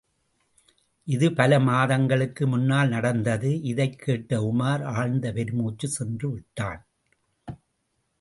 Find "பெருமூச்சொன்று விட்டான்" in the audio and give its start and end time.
5.31-6.87